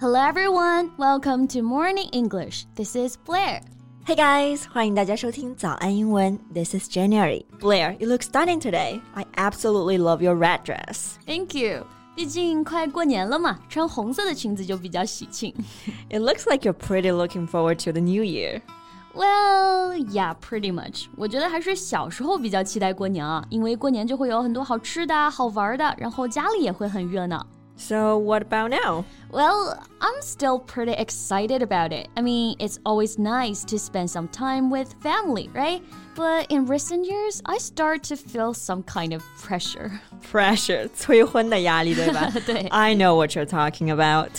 [0.00, 2.66] Hello everyone, welcome to Morning English.
[2.74, 3.60] This is Blair.
[4.04, 6.38] Hey guys, 欢迎大家收听早安英文。
[6.52, 7.44] This is January.
[7.60, 9.00] Blair, you look stunning today.
[9.14, 11.14] I absolutely love your red dress.
[11.26, 11.84] Thank you.
[12.14, 15.54] 毕竟快过年了嘛，穿红色的裙子就比较喜庆。
[16.08, 18.62] It looks like you're pretty looking forward to the new year.
[19.14, 21.06] Well, yeah, pretty much.
[21.16, 27.46] 我觉得还是小时候比较期待过年啊，因为过年就会有很多好吃的、好玩的，然后家里也会很热闹。
[27.80, 29.04] So, what about now?
[29.30, 32.08] Well, I'm still pretty excited about it.
[32.16, 35.82] I mean, it's always nice to spend some time with family, right?
[36.14, 40.00] But in recent years, I start to feel some kind of pressure.
[40.22, 42.32] Pressure, 催 婚的压力，对吧？
[42.46, 42.66] 对。
[42.68, 44.30] I know what you're talking about.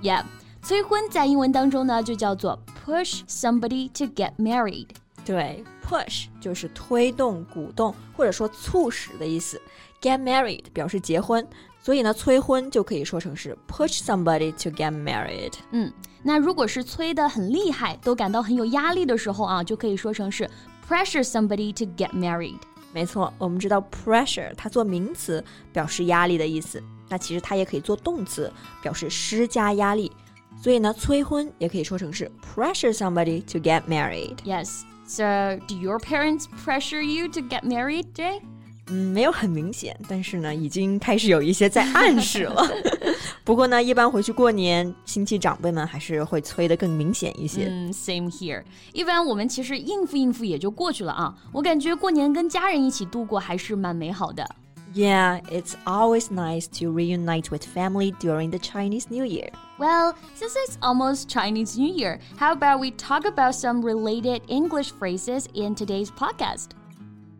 [0.00, 0.24] Yeah.
[0.62, 4.88] 催婚在英文当中呢，就叫做 push somebody to get married。
[5.26, 9.60] 对，push 就是推动、鼓动或者说促使的意思。
[10.00, 11.46] Get married 表示结婚，
[11.86, 15.52] 所以呢，催婚就可以说成是 push somebody to get married。
[15.72, 20.48] 嗯，那如果是催的很厉害，都感到很有压力的时候啊，就可以说成是
[20.88, 22.58] pressure somebody to get married。
[22.92, 30.12] 没错，我们知道 pressure 它做名词表示压力的意思，那其实它也可以做动词，表示施加压力。
[30.62, 34.36] 所以呢，催婚也可以说成是 pressure somebody to get married.
[34.44, 34.82] Yes.
[35.04, 38.40] So, do your parents pressure you to get married, Jay?
[38.88, 42.68] 嗯，没有很明显，但是呢，已经开始有一些在暗示了。
[43.44, 47.66] 不过呢，一般回去过年，亲戚长辈们还是会催得更明显一些。
[47.68, 48.62] 嗯，same here。
[48.92, 51.34] 一般我们其实应付应付也就过去了啊。
[51.52, 54.44] 我感觉过年跟家人一起度过还是蛮美好的。
[54.94, 59.50] Yeah, it's always nice to reunite with family during the Chinese New Year.
[59.78, 64.92] Well, since it's almost Chinese New Year, how about we talk about some related English
[64.92, 66.72] phrases in today's podcast?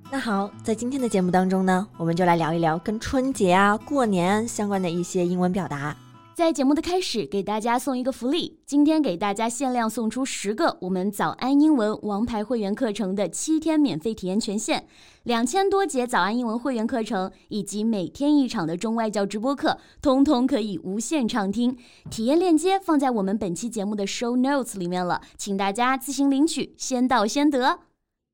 [0.10, 5.96] 那好，在今天的节目当中呢，我们就来聊一聊跟春节啊、过年相关的一些英文表达。
[6.34, 8.58] 在节目的开始，给大家送一个福利。
[8.66, 14.86] 今天给大家限量送出十个我们早安英文王牌会员课程的七天免费体验权限，
[15.24, 21.76] 两千多节早安英文会员课程以及每天一场的中外教直播课，通通可以无限畅听。
[22.10, 27.80] 体验链接放在我们本期节目的 show notes 里面了，请大家自行领取，先到先得。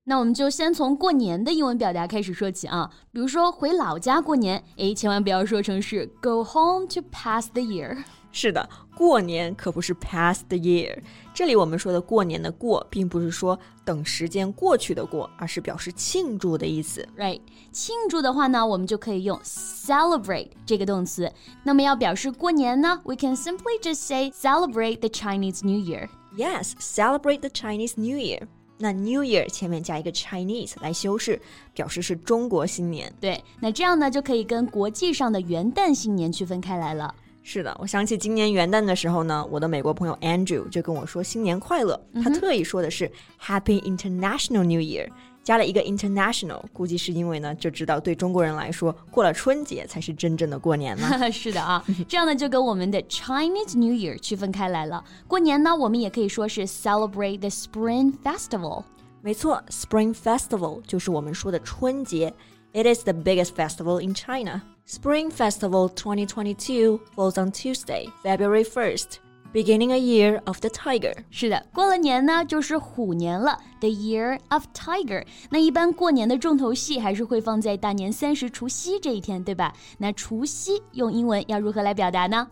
[0.05, 8.03] 那我们就先从过年的英文表达开始说起啊，比如说回老家过年，诶，千万不要说成是 go home to pass the year。
[8.29, 10.97] 是的，过年可不是 pass the year。
[11.33, 17.07] 这里我们说的过年的过，并不是说等时间过去的过，而是表示庆祝的意思。
[17.17, 17.39] Right，
[17.71, 21.31] 庆祝的话呢，我们就可以用 celebrate 这个动词。
[21.63, 26.09] 那么要表示过年呢，we can simply just say celebrate the Chinese New Year。
[26.35, 28.47] Yes，celebrate the Chinese New Year。
[28.83, 31.41] 那 New Year 前面加一个 Chinese 来修饰，
[31.73, 33.09] 表示是中国新年。
[33.21, 37.15] 对，那这样呢就可以跟国际上的元旦新年区分开来了。
[37.43, 43.09] 是的，我想起今年元旦的时候呢，我的美国朋友 Andrew 就跟我说新年快乐，他特意说的是
[43.41, 45.07] Happy International New Year。
[45.42, 51.30] 加了一个 international，估计是因为呢，就知道对中国人来说，过了春节才是真正的过年嘛。
[51.30, 55.02] 是的啊，这样呢就跟我们的 Chinese New Year 区分开来了。
[55.26, 58.84] 过年呢，我们也可以说是 celebrate the Spring Festival。
[59.22, 62.32] 没错，Spring Festival 就是我们说的春节。
[62.74, 64.62] It is the biggest festival in China.
[64.86, 69.18] Spring Festival 2022 falls on Tuesday, February 1st.
[69.53, 75.23] Beginning a year of the tiger，是的，过了年呢就是虎年了，the year of tiger。
[75.51, 79.71] 那一般过年的重头戏还是会放在大年三十除夕这一天，对吧？
[79.99, 82.47] 那除夕用英文要如何来表达呢？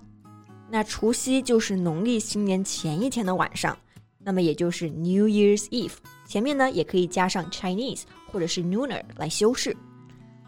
[0.70, 3.76] 那除夕就是农历新年前一天的晚上，
[4.20, 5.96] 那么也就是 New Year's Eve。
[6.28, 9.76] 前面呢也可以加上 Chinese 或者是 Lunar 来修饰。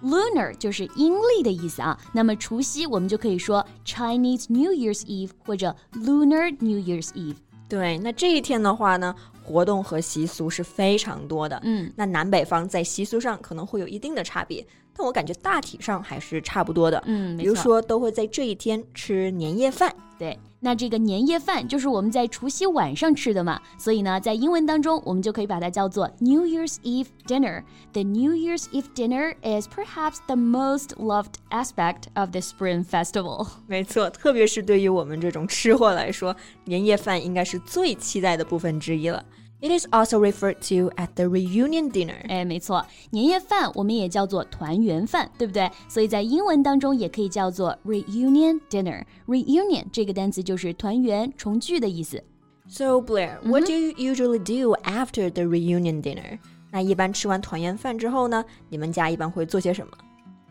[0.03, 7.37] Lunar 就是阴历的意思啊，那么除夕我们就可以说 Chinese New Year's Eve 或者 Lunar New Year's Eve。
[7.69, 11.59] 对，那这一天的话呢，活动和习俗是非常多的。
[11.63, 14.63] 嗯，那南北方在习俗上可能会有一定的差别，
[14.95, 17.01] 但我感觉大体上还是差不多的。
[17.05, 19.93] 嗯，比如说都会在这一天吃年夜饭。
[20.17, 20.37] 对。
[20.65, 27.63] 那这个年夜饭就是我们在除夕晚上吃的嘛，所以呢，在英文当中，我们就可以把它叫做 New Year's Eve dinner.
[27.91, 33.45] The New Year's Eve dinner is perhaps the most loved aspect of the Spring Festival.
[33.67, 39.25] 没错，特别是对于我们这种吃货来说，年夜饭应该是最期待的部分之一了。
[39.63, 42.17] It is also referred to at the reunion dinner。
[42.27, 45.71] 哎，没错，年夜饭我们也叫做团圆饭，对不对？
[45.87, 49.05] 所以在英文当中也可以叫做 reunion dinner。
[49.25, 52.21] reunion 这个单词就是团圆、重聚的意思。
[52.67, 56.39] So Blair, what do you usually do after the reunion dinner？
[56.69, 59.93] 那一般吃完团圆饭之后呢，你们家一般会做些什么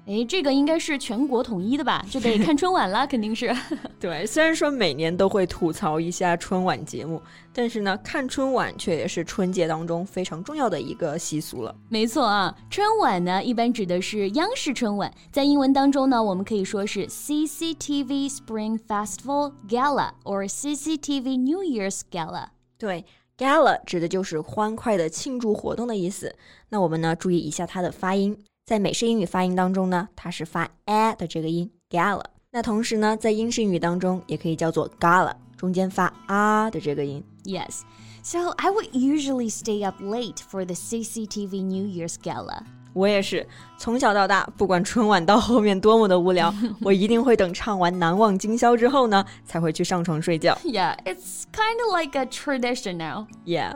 [0.04, 2.04] 哎，这个应该是全国统一的吧？
[2.10, 3.54] 就得看春晚了，肯定是。
[4.00, 7.22] 对，虽然说每年都会吐槽一下春晚节目，
[7.52, 11.72] 但是呢，看春晚却也是春节当中非常重要的一个习俗了。
[11.88, 22.46] 没错啊，春晚呢一般指的是央视春晚，在英文当中呢，我们可以说是 CCTV Spring Festival Gala or CCTV New Year's Gala。
[22.76, 23.04] 对
[23.38, 26.34] ，Gala 指的就是欢快的庆祝活动的意思。
[26.70, 28.36] 那我们呢，注意一下它的发音。
[28.65, 32.23] 在美式英语发音当中呢，它是发 a 的这个音，gala。
[32.51, 37.23] 那同时呢，在英式英语当中也可以叫做 gala，中间发啊的这个音。
[37.43, 37.81] Yes.
[38.23, 42.63] So I would usually stay up late for the CCTV New Year's gala.
[42.93, 43.47] 我也是，
[43.77, 50.57] 从小到大，不管春晚到后面多么的无聊，我一定会等唱完《难忘今宵》之后呢，才会去上床睡觉。
[50.63, 53.27] Yeah, it's kind of like a tradition now.
[53.45, 53.75] Yeah.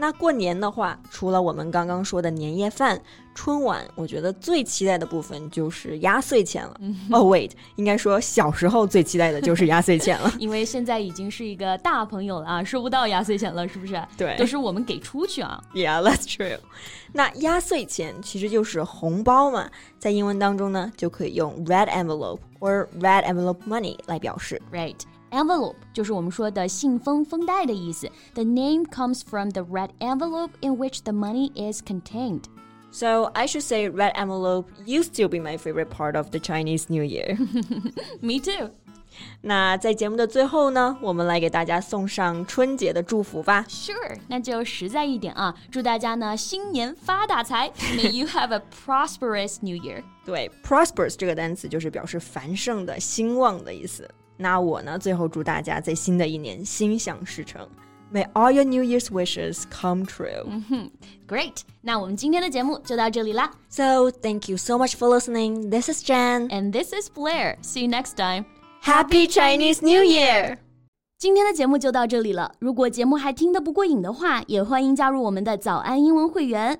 [0.00, 2.98] 那过年的话，除了我们刚刚说的年夜饭、
[3.34, 6.74] 春晚，我觉得最期待的部分就是压岁钱了。
[7.10, 14.02] 哦，wait，应该说小时候最期待的就是压岁钱了， 因为现在已经是一个大朋友了啊，收不到压岁钱了，是不是？
[14.16, 15.62] 对，都是我们给出去啊。
[15.74, 16.58] Yeah，that's true。
[17.12, 24.60] 那压岁钱其实就是红包嘛，在英文当中呢，就可以用 red envelope or red envelope money 来表示。
[24.72, 24.96] Right。
[25.31, 28.09] Envelope 就是我们说的信封、封袋的意思。
[28.33, 32.43] The name comes from the red envelope in which the money is contained.
[32.91, 36.85] So I should say red envelope used to be my favorite part of the Chinese
[36.87, 37.37] New Year.
[38.21, 38.71] Me too.
[39.41, 43.65] 那在节目的最后呢，我们来给大家送上春节的祝福吧。
[43.67, 47.69] Sure，那就实在一点啊，祝大家呢新年发大财。
[47.97, 50.03] May you have a prosperous New Year。
[50.25, 54.09] 对，prosperous 这个单词就是表示繁盛的、兴旺的意思。
[54.39, 57.67] 那我呢，最后祝大家在新的一年心想事成。
[58.13, 60.61] May all your New Year's wishes come true.
[61.27, 61.61] Great.
[61.81, 63.51] 那我们今天的节目就到这里啦。
[63.69, 65.69] So thank you so much for listening.
[65.69, 66.49] This is Jen.
[66.49, 67.57] And this is Blair.
[67.61, 68.45] See you next time.
[68.81, 70.57] Happy Chinese New Year!
[71.17, 72.53] 今天的节目就到这里了。
[72.59, 76.79] 如果节目还听得不过瘾的话，也欢迎加入我们的早安英文会员。